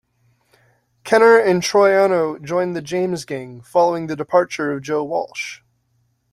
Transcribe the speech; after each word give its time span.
Kenner 1.03 1.37
and 1.37 1.61
Troiano 1.61 2.41
joined 2.43 2.75
The 2.75 2.81
James 2.81 3.23
Gang, 3.23 3.61
following 3.61 4.07
the 4.07 4.15
departure 4.15 4.71
of 4.71 4.81
Joe 4.81 5.03
Walsh. 5.03 5.59